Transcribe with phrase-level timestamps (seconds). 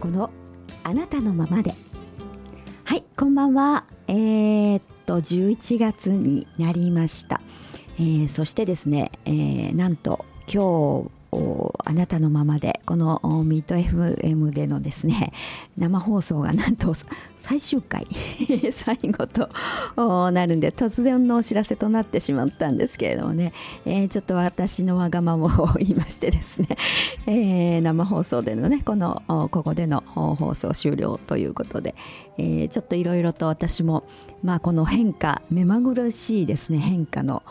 [0.00, 0.30] 子の
[0.82, 1.74] あなたのままで。
[2.84, 3.84] はいこんばんは。
[4.08, 7.40] えー、っと11月になりました、
[7.98, 15.32] えー、そしてですね、えー、なんと今日あなたのままでこのミート FM でのですね
[15.78, 16.94] 生放送がなんと
[17.40, 18.06] 最終回。
[18.72, 19.50] 最後と
[20.30, 23.52] なるんで突然のお知らせとなってしまったんですけれどもね、
[23.84, 26.68] えー、ちょっと私のわがままを言いましてですね、
[27.26, 31.94] えー、生放送でのねこのここでの放送終了ということで、
[32.38, 34.04] えー、ちょっといろいろと私も
[34.42, 37.42] まあこの変化目まぐるしいですね変化の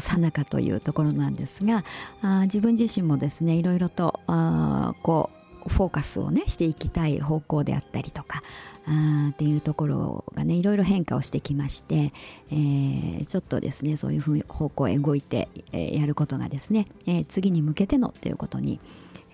[0.00, 1.84] さなかというところなんですが
[2.20, 8.42] あ自分自身もですねいろいろとあこうフォーカスをねしていきたい方向であったりとか
[8.86, 12.12] あっていうところがねいろいろ変化をしてきまして、
[12.50, 18.80] えー、ちょっとですねそういうふう方向へ動いて、えー、やることがですね、えー、次に向けてのということに、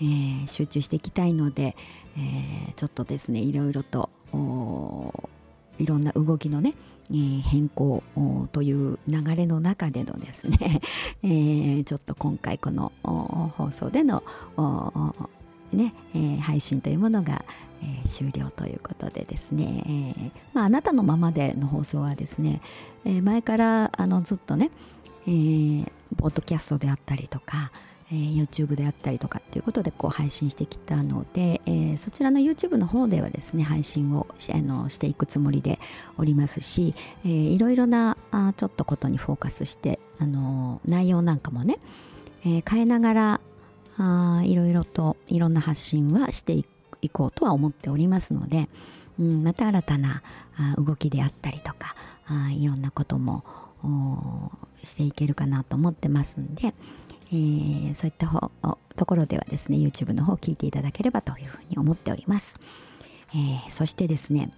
[0.00, 1.76] えー、集中していきたいので、
[2.16, 4.10] えー、ちょっとですねいろいろと
[5.78, 6.74] いろんな動きのね
[7.10, 8.02] え、変更
[8.52, 10.80] という流れの中でのですね、
[11.22, 14.22] え、ちょっと今回この放送での
[15.76, 17.44] ねえー、配信というものが、
[17.82, 22.60] えー、終了ということでですね、えーまあ、あなたのままでの放送はですね、
[23.04, 24.70] え、前からあのずっとね、
[25.26, 27.70] えー、ポッドキャストであったりとか、
[28.10, 35.78] え、YouTube であったりとかっていうことでこう配信してきたので、え、そちらの YouTube の方ではですね配信をしあのしていくつもりで
[36.16, 36.94] おりますし、
[37.24, 41.78] えー、いろいろなあちょっとことにフォーカスしてあの内容なんかもね、
[42.44, 43.40] え、変えながら
[43.98, 46.64] あいろいろといろんな発信はしてい
[47.10, 48.68] こうとは思っておりますので、
[49.18, 50.22] うん、また新たな
[50.56, 51.94] あ動きであったりとか
[52.26, 53.44] あいろんなことも
[54.82, 56.74] していけるかなと思ってますんで、
[57.32, 58.50] えー、そういった方
[58.96, 62.58] ところではですね YouTube の方を聞いていただければというふうに思っております、
[63.32, 64.50] えー、そしてですね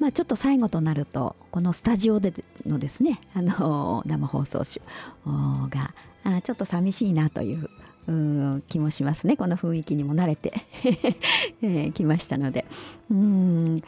[0.00, 2.34] まあ、ちょっと最後となるとこのスタジオで
[2.66, 4.80] のですねあの生放送集
[5.24, 5.94] が
[6.24, 7.70] あちょっと寂しいなという
[8.68, 9.36] 気もしますね。
[9.36, 10.52] この雰囲気にも慣れて。
[11.62, 12.64] えー、きましたので。
[13.10, 13.82] うん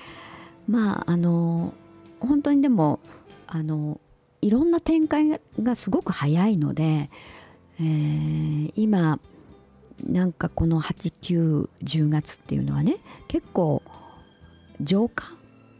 [0.68, 1.74] まああの
[2.20, 2.98] 本当にでも
[3.46, 4.00] あの
[4.40, 7.10] いろんな展開がすごく早いので
[7.78, 9.18] えー、今
[10.02, 12.96] なんかこの8910月っていうのはね
[13.28, 13.82] 結構
[14.80, 15.26] 浄化、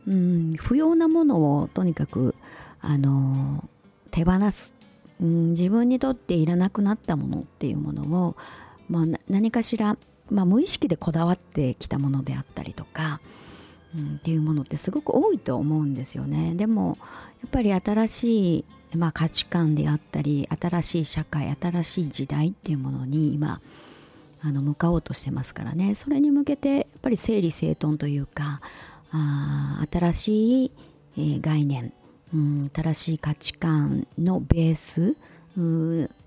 [0.06, 2.34] うん、不要なものをとにかく
[2.80, 3.68] あの
[4.10, 4.74] 手放す、
[5.20, 8.36] うん、自分にとっていらなくなったものっていうものを、
[8.88, 9.96] まあ、何かしら、
[10.30, 13.20] まあ、無意識でこだわってきたものであったりとか、
[13.94, 16.54] うん、っていうものってすごく多いと思うんですよね。
[16.54, 16.98] でも
[17.42, 23.60] やっぱり新しいまあ、価値観であったり新しい社会新しい時代っていうものに今
[24.42, 28.60] あの向かおうとしてますからねそれに向けてやっぱり整理整頓というか
[29.10, 30.72] あ新しい、
[31.16, 31.92] えー、概念、
[32.36, 35.16] うん、新しい価値観のベース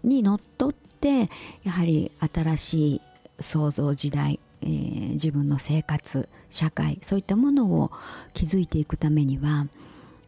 [0.03, 1.29] にのっとって
[1.63, 3.01] やはり新しい
[3.39, 7.91] 創造時代、えー、自分の生活社会そういったものを
[8.33, 9.67] 築いていくためには、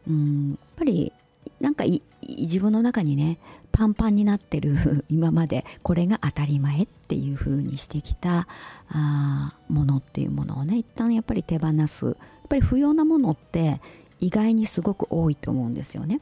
[0.08, 1.12] うん、やっぱり
[1.60, 1.84] なんか
[2.22, 3.38] 自分の中にね
[3.72, 4.76] パンパンになってる
[5.10, 8.46] 今までこれが当たり前っていう風にしてきた
[8.88, 12.06] あものっていうものをね一旦やっぱり手放す。
[12.06, 12.16] やっ
[12.48, 13.80] ぱり不要なものって
[14.22, 16.20] 意外にすごく多いと思うんですよね。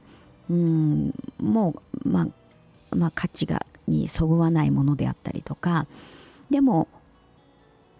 [0.51, 1.75] うんも
[2.05, 5.87] う、まあ、まあ価値がにそぐわないものであったりとか
[6.51, 6.89] でも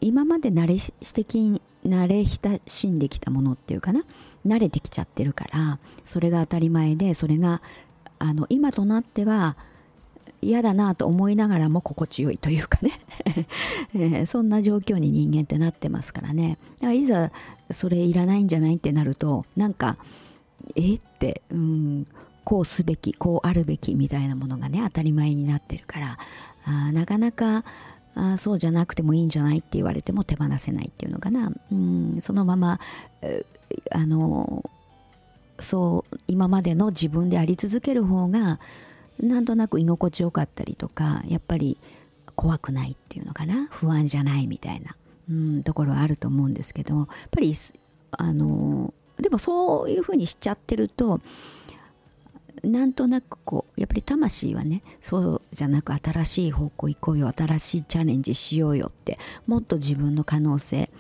[0.01, 4.05] 今まで慣れしてき慣れ親しんできたものっていうかな
[4.47, 7.61] 慣れてきちゃってるからそれが当たり前でそれが
[8.19, 9.57] あの今となっては
[10.43, 12.93] 嫌だなと思いながらも心地よいというかね。
[13.95, 16.59] えー、そんな状況に人間ってなってますからね。
[16.77, 17.31] だからいざ
[17.71, 19.99] それいらないんじゃないってなるとなんか
[20.77, 20.95] え？
[20.95, 22.07] ってうん
[22.45, 26.19] こうすべきこうあるべきみたいなものがね当たり前になってるから
[26.65, 27.65] あなかなか
[28.15, 31.53] あそうじゃなくてもいいんじゃないって言われても手放せないっていうのかな。
[31.71, 32.81] うんそのまま
[33.93, 34.65] あの
[35.59, 38.59] そう今までの自分であり続ける方が
[39.21, 41.79] なんとなく居心地よかったりとかやっぱり
[42.37, 43.69] 怖くないっていうのかな？
[43.71, 44.97] 不安じゃないみたいな、
[45.31, 47.55] うん、ところはあると思うんですけどやっぱり
[48.13, 51.21] あのでもそういうふうにしちゃってると
[52.65, 60.91] なんとなくこうやっぱり魂はねそうじゃなく新しい方向行こうよ新しいチャレンジしようよってもっと自分の可能性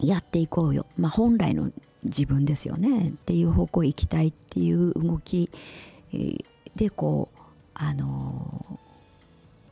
[0.00, 1.70] やっていこうよ、まあ、本来の
[2.04, 3.10] 自分ですよね。
[3.10, 5.50] っていう方向行きたいっていう動き
[6.76, 7.38] でこう
[7.74, 8.78] あの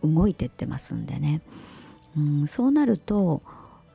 [0.03, 1.43] 動いてってますんでね、
[2.17, 3.43] うん、そうなると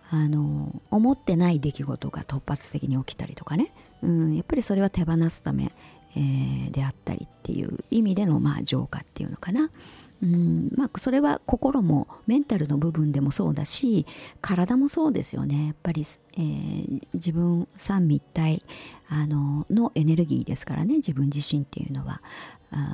[0.10, 3.74] あの思ってない出来事が突発的に起きたりとかね、
[4.04, 5.72] うん、やっぱりそれは手放すため、
[6.16, 9.72] えー、であったりっていう意味でのまあ浄化っていうのかな。
[10.22, 14.06] うんまあ、それは心もメンタルの部分でもそうだし
[14.40, 15.66] 体もそうですよね。
[15.66, 16.06] やっぱり、
[16.38, 18.64] えー、自分三位一体
[19.10, 20.98] あののエネルギーですからね。
[20.98, 22.22] 自分自身っていうのは。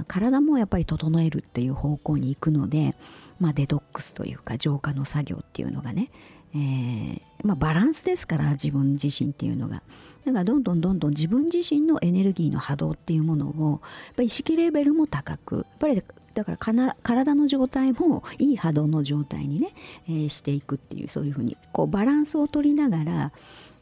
[0.07, 2.95] 体もやっぱり整えるっていう方向に行くので、
[3.39, 6.09] まあ、デトックスというか浄化の作業っていうのがね、
[6.53, 9.81] えー、まあ、バランスですから自分自身っていうのが。
[10.25, 16.03] だからどんどんどんどん自分自身のエネルギーの波動っていうものをやっぱり意識レベルも高くやっぱり
[16.33, 19.73] だから体の状態もいい波動の状態にね、
[20.07, 23.31] えー、していくっていうそういうふうにこうバランスを取りながら、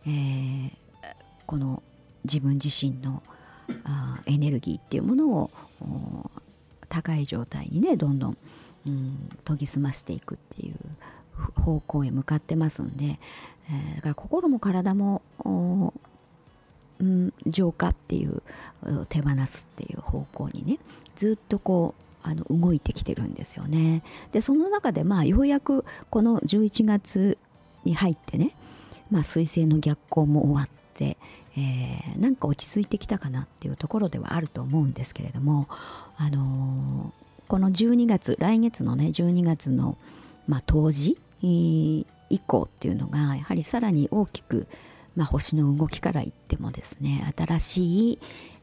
[0.06, 0.72] えー、
[1.48, 1.82] この
[2.24, 3.24] 自分自身の
[3.84, 5.52] あエネルギーっていうものを
[6.90, 8.38] 高い状態にねどんどん、
[8.86, 10.76] うん、研ぎ澄ましていくっていう
[11.62, 13.20] 方向へ向かってますんで、
[13.70, 15.22] えー、だから心も体も、
[17.00, 18.42] うん、浄化っていう
[19.10, 20.80] 手放すっていう方向にね
[21.16, 24.04] ずっとこうあの動いてきてるんですよね。
[24.32, 27.38] でその中でまあようやくこの11月
[27.86, 28.56] に入ってね、
[29.10, 31.18] まあ、彗星の逆行も終わって、
[31.58, 35.68] えー、なんか落ち着いてきたかなっていうところではあると思うんですけれども、
[36.18, 39.98] あのー、この12月来月のね12月の、
[40.48, 42.06] まあ、冬至以
[42.46, 44.68] 降っていうのがやはりさらに大きく、
[45.16, 48.20] まあ、星の動きから言ってもですね新しい、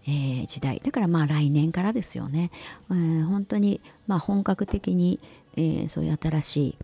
[0.07, 0.81] えー、時代。
[0.85, 2.53] だからまあ来年からですよね、
[2.91, 5.19] えー、本当にまあ本格的に、
[5.57, 6.79] えー、そういう新しい、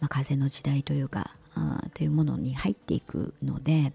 [0.00, 3.92] まあ、風の時代というかあというものに入っていくので、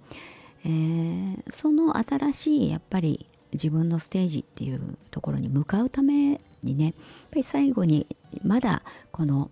[0.65, 6.93] えー、その新しいやっぱり自分のステージっていうところに向かうためにねやっ
[7.31, 8.07] ぱり最後に
[8.43, 8.81] まだ
[9.11, 9.51] この、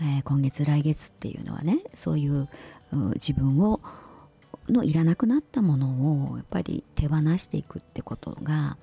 [0.00, 2.48] えー、今月来月っていうのはねそういう
[3.14, 3.80] 自分を
[4.68, 8.76] のいらなくなったものをやっぱり手放していくってことが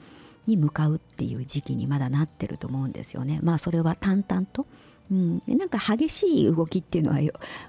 [0.47, 3.39] に向かうっていう時期にまだなってると思うんですよね。
[3.43, 4.65] まあそれは淡々と、
[5.11, 7.19] うん、なんか激しい動きっていうのは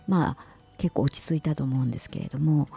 [0.07, 0.37] まあ
[0.79, 2.69] 結構落ち着いたと思うんですけれども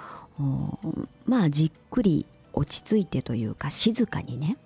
[1.26, 4.58] まあじっくり落ち着いてというか静かにね。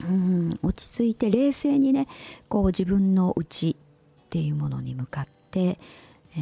[0.00, 0.58] うん。
[0.62, 2.06] 落ち着いて冷静にね
[2.48, 3.76] こう自分の内
[4.26, 5.78] っていうものに向かって、
[6.36, 6.38] え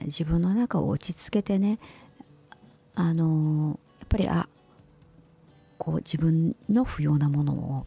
[0.00, 1.78] ー、自分の中を落ち着けてね
[2.94, 4.48] あのやっぱりあ
[5.78, 7.86] こう自分の不要なものを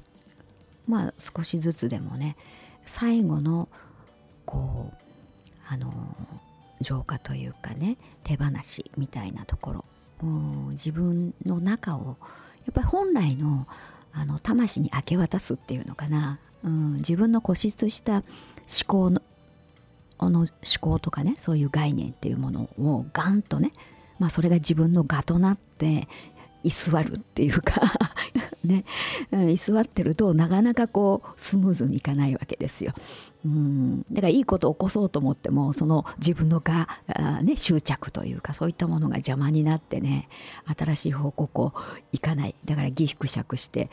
[0.88, 2.36] まあ少しずつでもね
[2.86, 3.68] 最後の
[4.46, 4.96] こう
[5.68, 5.92] あの
[6.82, 9.86] 浄化というかね手放しみたいなところ、
[10.72, 12.18] 自分の中を
[12.66, 13.68] やっぱり本来の
[14.12, 18.24] あの魂に明け渡すっていうのかな、うん、自分の固執した思
[18.88, 19.22] 考の
[20.20, 20.48] の思
[20.82, 23.72] 考とかねそういう概念っていうものをガンとね
[24.20, 26.08] まあ、それが自分の我となって
[26.64, 27.82] 居座るっていうか。
[28.64, 28.84] ね、
[29.32, 32.94] 居座ってるとなかなかこうスムーズにいかないわけですよ。
[33.46, 34.02] うん。
[34.12, 36.90] だからいいことを起こそうと思ってもその自分のが、
[37.42, 40.28] ね、執着というかそういったものが邪魔になってね
[40.78, 41.80] 新しい方向こう
[42.12, 42.56] いかない。
[42.66, 43.90] だからギクシャクして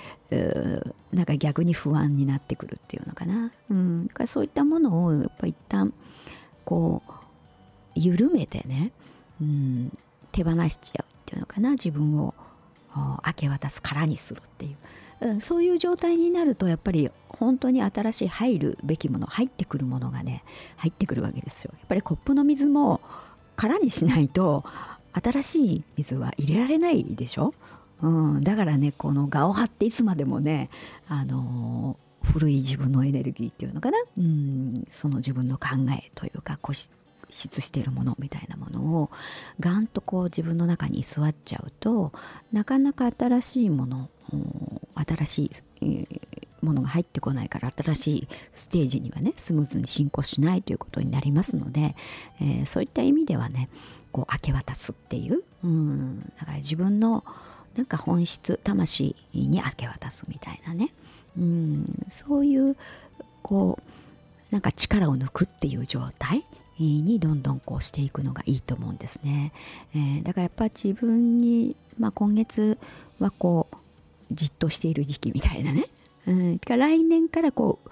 [1.12, 5.92] なんか逆に不安になってくるっていうのかな、うん、だからそういったものをやっぱ一旦
[6.64, 7.12] こう
[7.94, 8.90] 緩めてね、
[9.40, 9.92] うん、
[10.32, 12.35] 手放しちゃうっていうのかな自分を。
[13.26, 14.76] 明け渡す空にするってい
[15.20, 20.44] う、うん、そういう状態になるとやっぱり本当に新しい入るべきもの入ってくるものがね
[20.76, 21.72] 入ってくるわけですよ。
[21.78, 23.00] やっぱりコップの水も
[23.56, 24.64] 空にしないと
[25.12, 27.54] 新しい水は入れられないでしょ、
[28.02, 30.68] うん、だからねこの我を張っていつまでもね
[31.08, 36.58] あの古い自分のエネルギーっていうのかな、うん、その自分の考えというか
[37.30, 39.11] 質してるものみたいなものを
[39.61, 42.12] ガンとこう自分の中に居座っちゃうと
[42.52, 44.09] なかなか新しいもの
[44.95, 46.09] 新しい
[46.64, 51.95] ものが入ってこないから新しいステージにはねスムーズに進行しないということになりますので、
[52.40, 53.68] えー、そういった意味ではね
[54.12, 57.25] こう明け渡すっていう、うん、だから自分の
[57.76, 60.92] なんか本質魂に明け渡すみたいなね、
[61.38, 62.76] うん、そういう
[63.42, 63.97] こう
[64.50, 66.45] なんか力を抜くっていう状態
[66.85, 69.52] にどんどんこうしていくのがいいと思うんですね。
[69.95, 72.78] えー、だからやっぱ自分に、まあ、今月
[73.18, 73.76] はこう
[74.33, 75.87] じっとしている時期みたいなね。
[76.26, 77.90] うん、来年からこう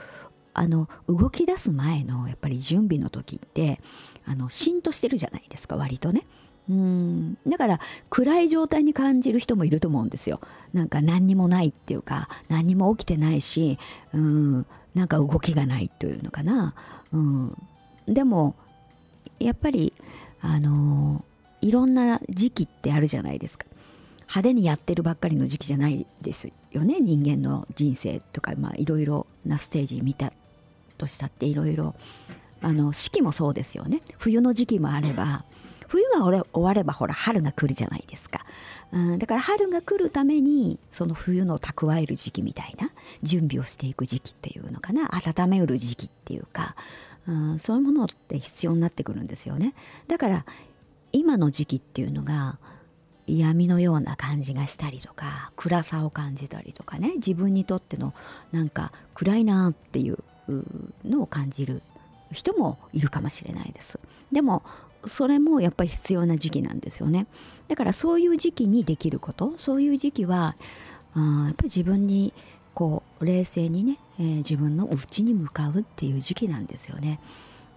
[0.55, 3.81] あの動き出す前のやっぱり準備の時って
[4.25, 6.27] あのしんとしてるじゃないですか割とね。
[6.67, 10.41] うんだから暗い状態に感じる人もいると思うんですよ。
[10.73, 13.79] なんか何にもないっていうか何にも起きてないし
[14.15, 16.75] うんなんか動きがないというのかな。
[17.13, 17.57] うん、
[18.07, 18.55] でも
[19.39, 19.93] やっぱり
[20.41, 21.25] あの
[21.61, 23.67] いろんな時期ってあるじゃないですか。
[24.23, 26.99] 派手にやってるばっかりの時期じゃないですよね。
[27.01, 30.33] 人間の人生とかいろいろなステージ見た
[30.97, 31.95] としたっていろいろ。
[32.61, 34.01] あの四季もそうですよね。
[34.17, 35.45] 冬の時期もあれば
[35.87, 38.45] 冬が終わればほら春が来るじゃないですか、
[38.91, 42.91] うん、だから春が来るためにその冬の蓄える時期みたいな
[43.23, 45.11] 準備をしていく時期っていうのかな。
[45.13, 46.75] 温めうる時期っていうか、
[47.27, 49.75] うん、そういうものって必要になってくるんですよね。
[50.09, 50.45] だから
[51.13, 52.59] 今の時期っていうのが
[53.27, 57.15] 闇のような感じがしたりとか暗さを感じたりとかね。
[57.17, 58.13] 自分にとっての
[58.53, 60.19] なんか暗いなっていう
[61.05, 61.83] のを感じる
[62.33, 63.99] 人もいるかもしれないです。
[64.31, 64.63] でも
[65.07, 67.27] それもやっぱり必要な時期なんですよね。
[67.69, 70.57] だからそういう時期にできることそういう時期は
[71.15, 72.35] あやっぱり自分に
[72.75, 77.21] こう冷静にね、えー、自分の内に向かうっていう時期なんですよね。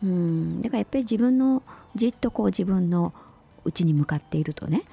[0.03, 0.61] うん。
[0.61, 1.63] だからやっぱり自分の
[1.95, 3.13] じっとこう自分の
[3.65, 4.83] 内に向かっているとね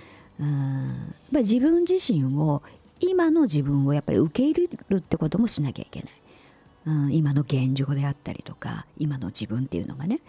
[0.40, 1.14] うん。
[1.32, 2.62] 自分自身を
[3.00, 6.10] 今の自分をやっぱり受け入れるってこともしなきゃいけない、
[6.86, 10.20] うん、今の現状であったりとか今の自分っていうのがね、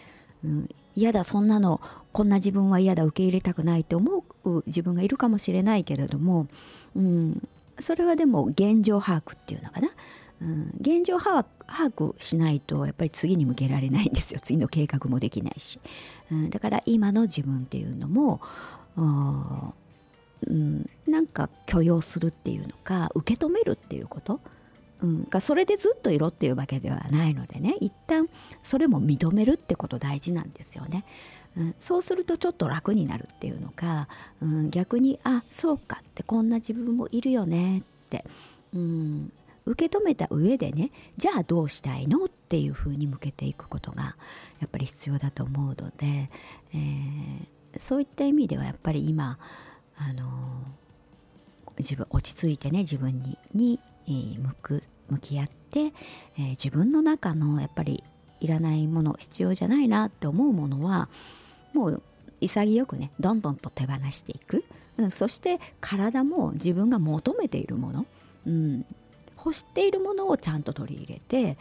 [0.43, 1.79] うん、嫌だそんなの
[2.11, 6.47] こんな自分は嫌だ受け入れたくないと思う自分がいるかもしれないけれども、
[6.95, 7.47] うん、
[7.79, 9.89] それはでも現状把握っていうのかな、
[10.41, 14.39] うん、現状把握しないとやっぱり次に向けられないんですよ。
[14.41, 15.79] 次の計画もできないし、
[16.31, 18.41] うん、だから今の自分っていうのも
[20.47, 24.39] うん、なんか許容するっていうのか受け止めるっていうこと、
[25.01, 27.75] うん、がそれでずっといろっていうわけではないのでね。
[27.79, 28.29] 一旦
[28.63, 31.05] それも認めるってこと大事なんですよね。
[31.57, 34.09] うん、そうするとちょっと楽になるっていうのか、
[34.41, 38.25] うん、逆にあそうかってこんな自分もいるよねって、
[38.73, 39.31] うん、
[39.65, 44.15] 受け止めた上でねじゃあどうしたいのっていうふうに向けていくことが
[44.59, 46.29] やっぱり必要だと思うので、
[46.73, 47.47] えー、
[47.79, 49.37] そういった意味ではやっぱり今
[49.97, 50.25] あの
[51.77, 53.79] 自分落ち着いてね自分にに、
[54.39, 58.03] 向く向き合って、えー、自分の中のやっぱり
[58.39, 61.09] いらないもの必要じゃないなって思うものは
[61.73, 62.03] もう
[62.39, 64.63] 潔くねどんどんと手放していく、
[64.97, 68.05] うん、そして体も自分が求めているもの、
[68.45, 68.85] うん、
[69.45, 71.57] 欲しているものをちゃんと取り入れて、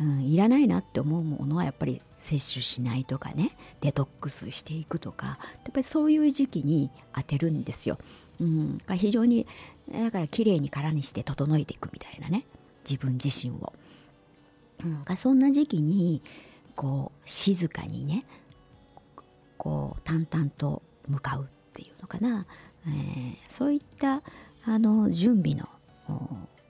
[0.00, 5.34] うん、いらないなって思うものはやっぱり摂取しないとかねデトックスしていくとかや
[5.68, 7.98] っぱりそういう時期に当てるんですよ。
[8.40, 9.46] うん、非常に
[9.90, 12.44] だから綺麗に空にして整えていくみたいなね
[12.88, 13.72] 自分自身を。
[14.84, 16.22] うん、そんな時期に
[16.74, 18.24] こう静かにね
[19.56, 22.46] こう淡々と向かうっていうのかな、
[22.86, 24.22] えー、そういった
[24.64, 25.66] あの準備の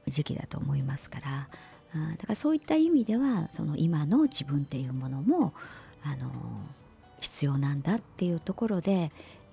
[0.06, 1.48] 時期だと思いますから。
[1.92, 5.54] だからそういった意味ではその今の自分っていうものも
[6.02, 6.30] あの
[7.20, 9.10] 必要なんだっていうところで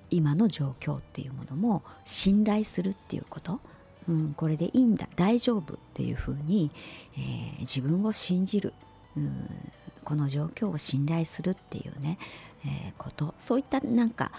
[0.10, 3.60] 今の状況っていうものも信頼するっていうこと、
[4.08, 5.08] うん、これでいいんだ。
[5.16, 6.70] 大丈夫っていうふうに、
[7.18, 8.74] えー、自分を信じる、
[9.18, 9.50] うん、
[10.04, 12.20] この状況を信頼するっていうね、
[12.66, 13.34] えー、こと。
[13.40, 14.32] そういったなんか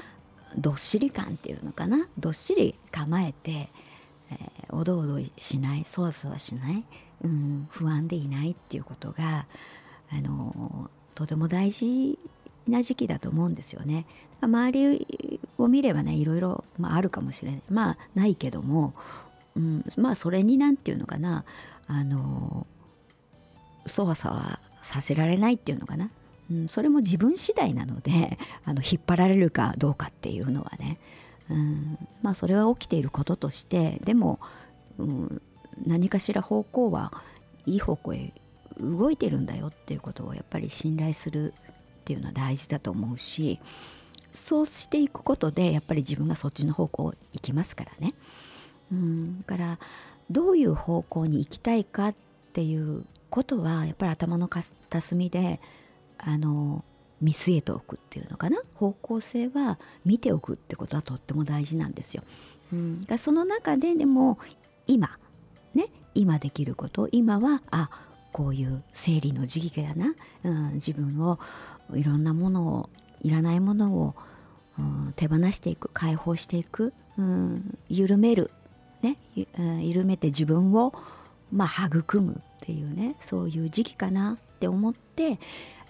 [0.56, 2.06] どっしり感っていうのかな。
[2.18, 3.68] どっしり構えて、
[4.40, 6.84] えー、おどおどしないそわそわしない、
[7.22, 9.46] うん、不安でいないっていうことが
[10.10, 12.18] あのとても大事
[12.68, 14.06] な時期だと思うんですよね。
[14.40, 17.62] 周りを見ればねいろいろ、まあ、あるかもしれない。
[17.70, 18.94] まあないけども、
[19.56, 21.44] うん、まあそれになんていうのかな
[21.86, 22.66] あの
[23.86, 26.10] そわそわさせられないっていうのかな、
[26.50, 30.98] うん、それも自分次第なので あの引っ張られるかどうかっていうのはね、
[31.50, 34.40] うん、まあそれは起きていることとしてでも、
[34.98, 35.42] うん、
[35.86, 37.12] 何かしら方向は
[37.66, 38.32] いい方向へ
[38.80, 43.60] 動いてるんだよっていうことをやっぱり信頼するっていうのは大事だと思うし
[44.32, 48.14] そうしていくことでやっぱり自分がそっちの方向行きますからね。
[48.92, 49.78] うん、だから
[50.30, 52.14] どういう方向に行きたいかっ
[52.52, 55.60] ていうことはやっぱり頭の片隅で
[56.18, 56.84] あの
[57.21, 58.59] 見据えておくっていうのかな？
[58.75, 62.23] 方向性は見ておくってことはとっても大事なんですよ。
[62.73, 64.38] うん、だその中ででも
[64.87, 65.18] 今
[65.75, 67.90] ね今できること今はあ
[68.33, 71.38] こういう生理の時期だな、うん、自分を
[71.92, 72.90] いろんなものを
[73.23, 74.14] いらないものを、
[74.78, 78.50] うん、手放していく解放していく、うん、緩める、
[79.02, 79.18] ね、
[79.80, 80.92] 緩めて自分を、
[81.52, 85.37] まあ、育むっていうねそういう時期かなって思って、え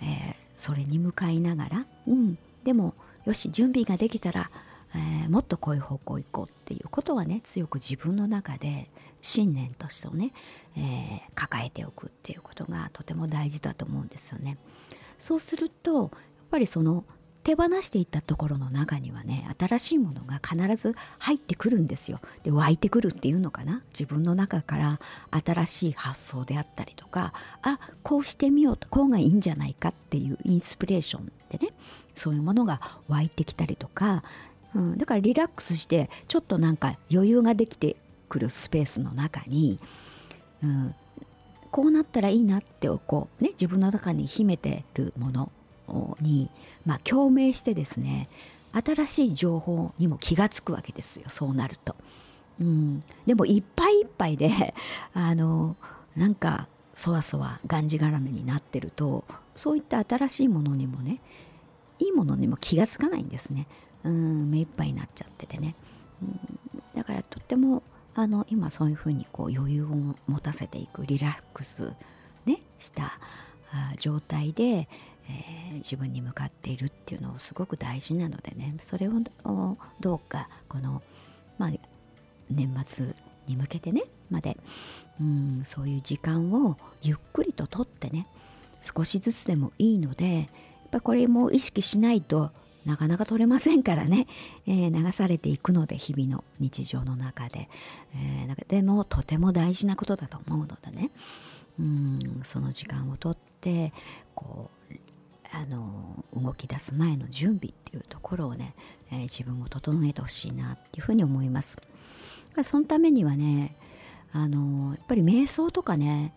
[0.03, 2.95] ー、それに向かいながら、うん、でも
[3.25, 4.51] よし準備ができたら、
[4.95, 8.91] えー、もっとこういう方向行こうっていうことはね強く自分の中で
[9.23, 10.33] 信念としてね、
[10.77, 14.59] えー、抱えておくっていうことがとても大事だと思うんですよね。
[15.19, 16.11] そうするとやっ
[16.51, 17.05] ぱりその
[17.45, 22.19] 手放していったところの中にはね新しいものが必ず入ってくるんですよ。
[22.43, 23.83] で湧いてくるっていうのかな？
[23.91, 31.69] 自分の中から新しい発想であったりとかあこうしてみようとこうがいいんじゃないかっていうインスピレーションでね
[32.15, 34.25] そういうものが湧いてきたりとか、
[34.75, 37.97] うん、だからリラックスしてちょっとなんか余裕ができて
[38.29, 39.79] くるスペースの中に、
[40.63, 40.95] うん、
[41.71, 45.53] こうなったらいいなってこう、ね、自分の中に秘めてるもの
[46.21, 46.51] に、
[46.85, 48.29] まあ、共鳴してですね
[48.73, 51.95] 新しい情報にも気が付くわけですよそうなると。
[52.61, 54.75] うん、でもいっぱいいっぱいで
[55.13, 55.77] あの
[56.17, 59.25] なんかそわそわがんじがらめになってると
[59.57, 61.21] そういった新しいものにもね
[61.99, 63.67] いいものにも気が付かないんですね。
[64.05, 65.75] うん目いっぱいになっちゃっててね。
[66.23, 67.83] うん、だからとっても
[68.15, 69.89] あの今そういうふうにこう余裕を
[70.27, 71.93] 持たせていくリラックス、
[72.47, 73.19] ね、した
[73.99, 74.89] 状態で、
[75.29, 78.75] えー、自分に向かっているっていうのをすごく大事なのでね。
[78.81, 79.13] それを
[80.01, 81.03] どうかこの、
[81.59, 81.71] まあ、
[82.51, 83.15] 年末
[83.47, 84.57] に向けてねまで
[85.21, 88.27] うんそういう時間をゆっくりととってね
[88.81, 90.47] 少しずつでもいいのでやっ
[90.91, 92.51] ぱこれも意識しないと
[92.85, 94.27] なかなか取れませんからね、
[94.67, 97.71] えー、流されていくので日々の日常の中で、
[98.15, 101.11] えー、でもとても大事なことだと思うのでね。
[101.77, 103.93] うんその時間をとって
[104.37, 104.74] こう
[105.55, 108.75] あの動き出す前の準備っていうところをね、
[109.11, 111.79] えー、自分を整えてほしいなっていうふうに思います。
[112.63, 113.77] そのためにはね
[114.33, 116.33] あのやっぱり瞑想とかね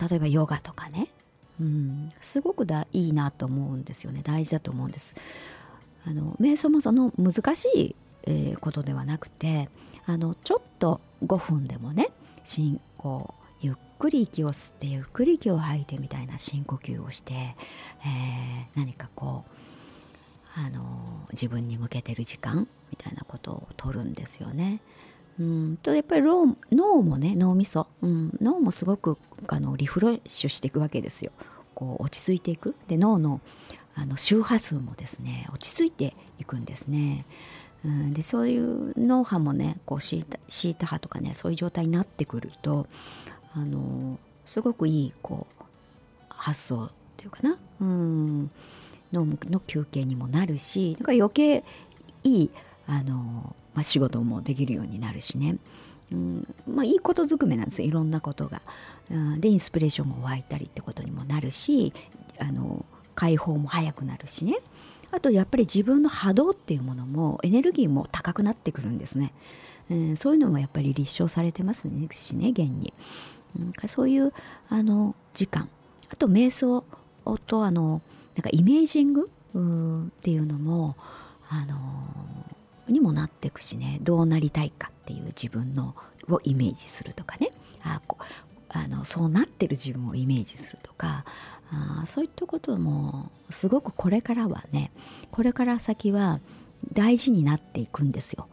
[0.00, 1.08] 例えばヨガとかね
[1.60, 4.22] うん、すごくだいいなと思うんですよね。
[4.24, 5.14] 大事だと思うんです。
[6.06, 9.68] あの瞑想もその難しい、えー、ことではなくて
[10.06, 12.08] あのちょっと5分でもね
[12.42, 13.34] 深呼
[14.00, 19.50] くり息を吸ってゆっくり息を吐いてみたいな深呼吸をして、えー、何かこう
[20.58, 24.80] あの自分に向けてる時間みたいなことを取るんですよね。
[25.38, 31.30] うんとやっぱり脳もね脳みそ、うん、脳もすごくあのリフレッシュしていくわけですよ。
[31.74, 33.40] こう落ち着いていくで脳の
[33.94, 37.26] あの周波数もですね落ち着いていくんですね。
[37.84, 42.86] うん、でそういう脳波もねこうシータシータ波とかねそういう状態になってくると
[43.54, 45.64] あのすごくいいこう
[46.28, 48.50] 発想っていうかな、うん、
[49.12, 51.64] 脳の休憩にもなるしだから余計
[52.22, 52.50] いい
[52.86, 55.56] あの、まあ、仕事もできるようになるしね。
[56.12, 56.54] うん。
[56.66, 57.88] まあ、いいことずくめなんですよ。
[57.88, 58.62] いろんなことが。
[59.10, 61.92] うん、でインスピレーションも湧いたりってことにもなるし
[62.38, 62.84] あの
[63.14, 64.58] 解放も早くなるしね。
[65.12, 69.32] あとやっぱり自分の波動っていうものもエネルギーも高くなってくるんですね、
[69.90, 72.92] うん、そういうのもやっぱり立証されてますねしね現に、
[73.58, 74.32] うん、そういう
[74.68, 75.68] あの時間。
[76.10, 76.84] あと瞑想
[77.46, 78.02] とあの
[78.34, 80.96] なんかイメージングっていうのも
[81.48, 81.76] あの
[82.88, 83.98] にもなっていくしね。
[84.02, 85.94] どうなりたいかっていう自分の
[86.28, 87.52] をイメージするとかね。
[87.82, 88.18] あこ
[88.68, 91.24] あのそうなってる自分をイメージするとか。
[91.72, 94.90] あそういったこともすごくこれからはね
[95.30, 96.40] これから先は
[96.92, 98.48] 大事になっていくんですよ。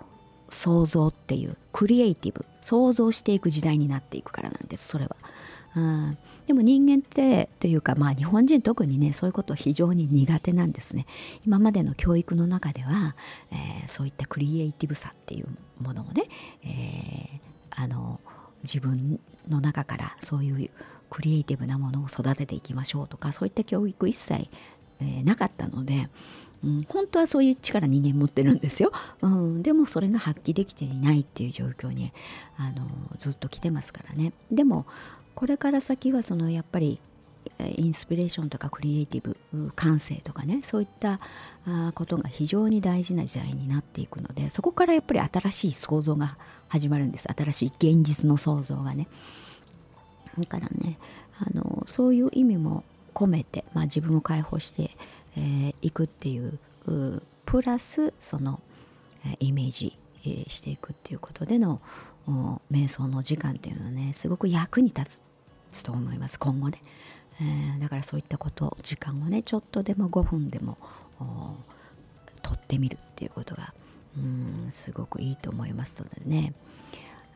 [0.50, 5.16] 想像っていうクリエイティブ想像していく時代になっていくからなんですそれは。
[5.76, 11.06] うんでも人間ってというかまあ日本人特にねそういうこと非常に苦手なんですね
[11.46, 13.16] 今までの教育の中では、
[13.52, 15.48] えー、そういったクリエイティブさっていう
[15.82, 16.24] ものをね、
[16.64, 18.22] えー、あの
[18.64, 20.70] 自分の中からそういう
[21.10, 24.50] クリエイティブなものを育てていきましょうとかそういった教育一切、
[25.02, 26.10] えー、なかったので、
[26.64, 28.92] うん、本当はそういう力人間持ってるんですよ、
[29.22, 32.12] うん、でもそれが発揮できていないっていう状況に
[32.58, 32.88] あの
[33.20, 34.34] ずっと来てますからね。
[34.52, 34.86] でも
[35.36, 37.00] これから先はそのやっぱり
[37.60, 41.20] インスピレーションとかクリエイティブ感性とかねそういった
[41.94, 47.28] ことが非常に大事な時代になっていくのでそこからやっぱり新しい創造が始まるんです。
[47.36, 49.08] 新しい現実の創造がね。
[50.38, 50.98] だからね
[51.40, 54.92] あのそういう意味も込めて、まあ、自分を解放して、
[55.38, 56.60] えー、くっていう
[57.46, 58.60] プラスその
[59.40, 59.98] イメージ
[60.50, 61.82] していくっていうことでの
[62.72, 65.22] 瞑想の時間っていうのはねすごく役に立
[65.72, 66.40] つと思います。
[66.40, 66.82] 今後ね、
[67.40, 70.78] えー、だからそういったこと時間をねちょっとでも5分でも
[72.42, 73.74] 取ってみるっていうことが
[74.18, 76.54] うんすごくいいと思いますのでね。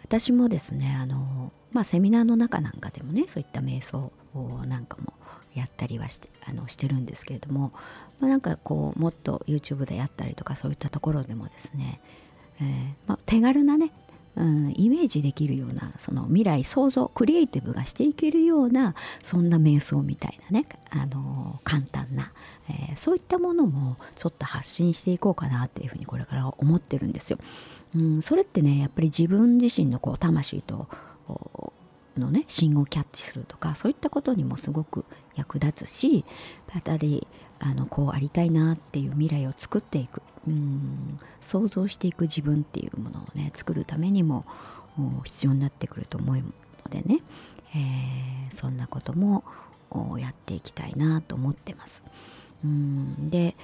[0.04, 4.12] 私もですねあの、まあ、セミナーの中なんかでもねそういった瞑想
[4.66, 5.14] なんかも
[5.56, 7.72] やったりはしてあのしてるんですけれども、
[8.20, 12.02] まあ、なんかこうもっと YouTube でやったりとかそういったところでもですね、
[12.60, 12.66] えー、
[13.08, 13.92] まあ、手軽なね
[14.36, 22.32] うん、イメージできるようなその未来想像クリエイティブがしていけるようなそんな瞑想みたいなね、あの簡単な、
[22.70, 27.40] えー、そういったものもちょっと発信していこうかなっていうふうにこれから思ってるんですよ。
[27.96, 30.88] うん、それってねやっぱり自分自身のこう魂と
[32.18, 36.26] のね信号キャッチするとかそういったことにもすごく役立つし
[36.74, 37.28] やっぱり
[37.60, 44.46] あのこうありたいなっていう未来を作っていくうん想像していく自分っていうものをね作るためにも
[45.24, 46.44] 必要になってくると思うの
[46.90, 47.22] でね、
[47.76, 49.44] えー、そんなことも
[50.20, 52.04] やっていきたいなと思ってます。
[52.64, 53.56] うんで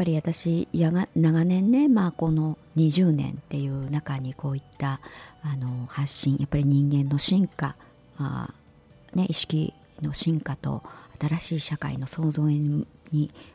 [0.00, 4.98] ぱり私やが長年ね、まあ、この20年っていう中にこういった
[5.42, 7.76] あの発信やっぱり人間の進化
[8.16, 8.48] あ、
[9.14, 10.82] ね、意識の進化と
[11.20, 12.86] 新しい社会の創造に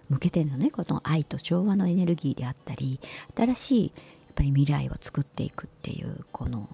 [0.08, 3.00] 向けてのねこの愛と調和のエネルギーであったり
[3.36, 6.70] 新しいやっぱり未来を作っていくっていうこの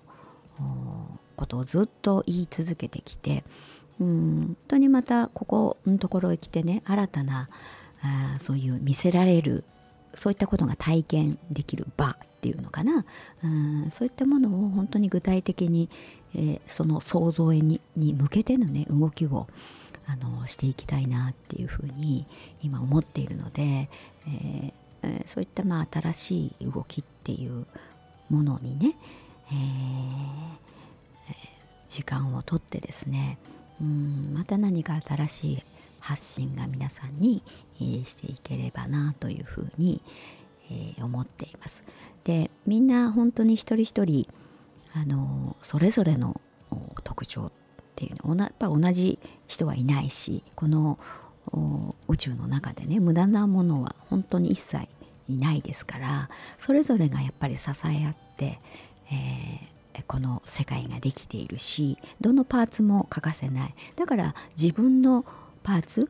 [1.38, 3.46] ことをずっと言い続けてきて
[4.02, 4.08] うん
[4.48, 7.48] 本当にまたここのところへ来てね新たな
[8.04, 9.64] あそういう見せられる
[10.14, 13.06] そういったことが体験できる場っていうのかな。
[13.44, 15.90] うんそういったものを本当に具体的に、
[16.36, 19.48] えー、その創造にに向けてのね動きを
[20.08, 22.26] あのしていきたいなっていうふうに
[22.62, 23.90] 今思っているので、
[24.28, 27.66] えー、そういったまあ新しい動きっていう
[28.30, 28.96] ものにね、
[29.52, 31.36] えー、
[31.88, 33.38] 時間をとってですね
[33.80, 35.64] うんまた何か新しい
[36.00, 37.44] 発信が皆さんに、
[38.06, 40.02] していければなというふうに、
[40.70, 41.84] えー、思っています。
[42.24, 44.28] でみんな本当に一人一人
[44.94, 46.40] あのそれぞれの
[47.04, 47.52] 特徴っ
[47.96, 51.00] ていうのやっぱり同じ人はいないしこの
[52.08, 54.88] 宇宙の中でね無駄なものは本当に一切
[55.30, 58.60] いないですからそれぞれがやっぱり支え合って、
[59.12, 65.26] えー、この世界ができているしどのパーツも欠かせないだから自分の
[65.64, 66.10] パーツ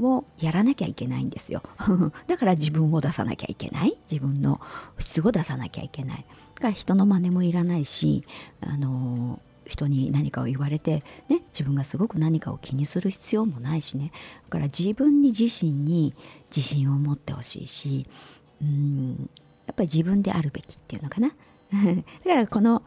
[0.00, 1.62] をやらなきゃいけないんですよ。
[2.26, 3.96] だから自分を出さなきゃいけない。
[4.10, 4.60] 自分の
[4.98, 6.24] 質を出さなきゃいけない。
[6.54, 8.24] だから人の真似もいらないし
[8.60, 14.12] あの人に何かを言われて、ね、自分がすごく何かを気にする必要もないしね。
[14.44, 16.14] だから自分に自身に
[16.54, 18.06] 自信を持ってほしいし
[18.62, 19.28] うん
[19.66, 21.28] やっぱり自分であるべきっていうのかな。
[22.24, 22.82] だからこの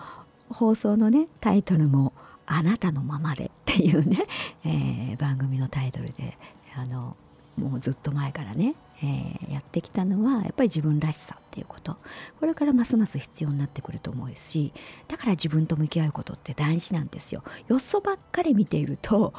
[0.50, 2.14] 放送のねタイトルも
[2.50, 4.26] 「あなたのままで」っていうね、
[4.66, 6.38] えー、番組のタイトルで
[6.76, 7.16] あの
[7.58, 11.98] もうずっと前からね、えー、やってきたのはやっぱり自分らしさっていうこと。
[12.40, 14.72] これからますます必要になってくると思うし
[15.08, 17.44] だから自分と向き合うことって大事なんですよ。
[17.68, 19.34] よそばっかり見ていると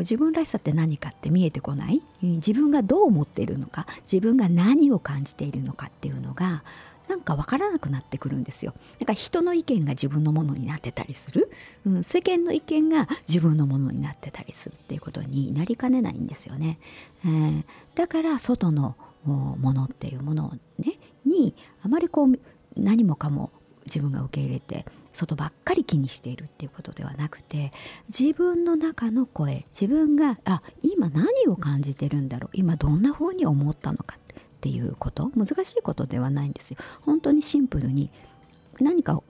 [0.00, 2.02] 自分らしさって何かって見えてこない。
[2.22, 6.62] 自分がどう思っているのか自分が何を感じているのかっていうのが
[7.08, 8.74] なんか分からなくなってくるんですよ。
[9.00, 11.50] なんか人の意見が自分のものになってたりする、
[11.86, 16.78] うん、世間の意見が自分のものになってたりするっていうことになりかねないんですよね。
[17.24, 17.64] えー、
[17.94, 22.38] だから外のものっていうものをねにあまりこう
[22.76, 23.50] 何もかも
[23.86, 27.70] 自分が受け入れて外ばっかり気にしているっていうことではなくて
[28.08, 34.16] 自分の中の声自分があ今何を感じてるんだろう今どんな風に思ったのか
[34.66, 36.78] っていうこと難しいことではないんですよ。
[37.02, 38.10] 本当にシンプルに
[38.80, 39.22] 何かを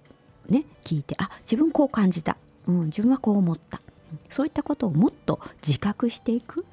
[0.48, 3.82] ね聞いてあ自分こう感じた、うん、自分はこう思った。
[4.30, 6.64] そういったことをもっと自覚していく、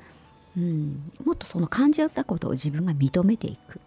[0.56, 3.82] うん、もっとその感じたことを自分が認めていく、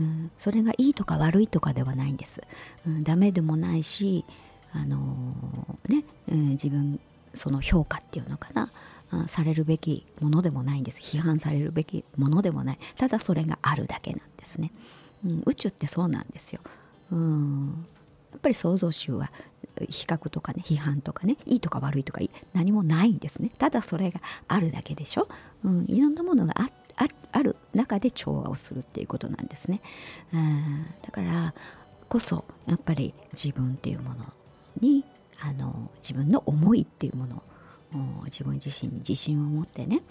[0.00, 2.40] うん、それがいいとか悪いとかではないんです、
[2.86, 4.24] うん、ダメでもないし
[4.72, 7.00] あのー、ね、うん、自分
[7.34, 8.70] その評価っていうのかな。
[9.26, 11.00] されるべきものでもないんです。
[11.00, 12.78] 批判されるべきものでもない。
[12.96, 14.72] ただそれがあるだけなんですね、
[15.24, 16.60] うん、宇宙ってそうなんですよ、
[17.12, 17.86] うん、
[18.32, 19.30] やっぱり創造主は
[19.88, 22.20] 比較とかね批判とかねいいとか悪いとか
[22.52, 23.50] 何もないんですね。
[23.58, 25.28] ただそれがあるだけでしょ、
[25.64, 26.54] うん、いろんなものが
[27.32, 29.80] ある中で調和をするっていうことなんですね、
[30.32, 31.54] うん、だから
[32.08, 34.32] こそやっぱり自分っていうもの
[34.80, 35.04] に
[35.40, 37.42] あの自分の思いっていうものを
[38.24, 40.02] 自分自身に自信を持ってね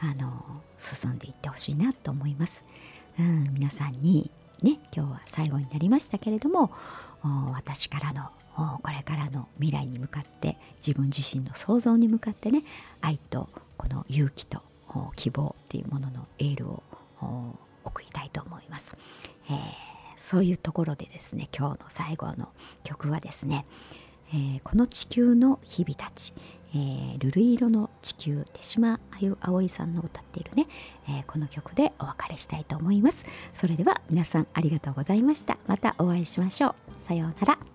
[0.00, 2.64] あの進んでいってほしいなと思います、
[3.18, 4.30] うん、皆さんに
[4.62, 6.70] ね今日は最後になりましたけれども
[7.52, 8.30] 私からの
[8.82, 12.62] これからの未来に向かって自分自身の想像に向かってね
[13.00, 14.62] 愛とこの勇気と
[15.16, 16.82] 希望っていうもののエールを
[17.84, 18.96] 送りたいと思います、
[19.50, 19.56] えー、
[20.16, 22.48] そういうところでですね今日の最後の
[22.84, 23.66] 曲はですね、
[24.32, 26.32] えー、この地球の日々たち、
[26.74, 30.66] えー、ルル色の地球手島あゆ葵さんの歌っているね、
[31.08, 33.24] えー、この曲でお別れしたいと思います。
[33.60, 35.56] それでは皆さんありがとうございました。
[35.66, 37.73] またお会いしましょうさようなら。